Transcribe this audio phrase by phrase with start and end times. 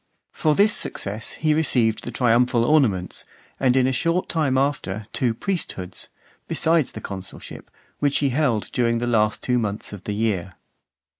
[0.31, 3.23] For this success he received the triumphal ornaments,
[3.59, 6.09] and in a short time after two priesthoods,
[6.47, 10.53] besides the consulship, which he held during the two last months of the year.